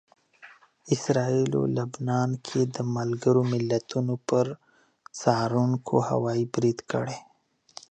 اسراییلو 0.93 1.61
لبنان 1.77 2.29
کې 2.45 2.61
د 2.75 2.77
ملګرو 2.95 3.41
ملتونو 3.53 4.15
پر 4.27 4.45
څارونکو 5.19 5.95
هوايي 6.09 6.45
برید 6.53 6.79
کړی 6.91 7.17